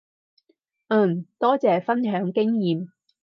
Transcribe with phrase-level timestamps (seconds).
[0.87, 2.89] 嗯，多謝分享經驗